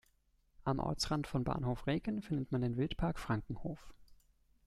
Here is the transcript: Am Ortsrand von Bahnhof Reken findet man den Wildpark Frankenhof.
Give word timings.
Am 0.63 0.79
Ortsrand 0.79 1.27
von 1.27 1.43
Bahnhof 1.43 1.85
Reken 1.85 2.23
findet 2.23 2.51
man 2.51 2.61
den 2.61 2.75
Wildpark 2.75 3.19
Frankenhof. 3.19 3.93